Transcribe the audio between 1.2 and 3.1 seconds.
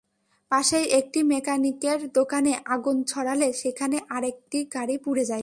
মেকানিকের দোকানে আগুন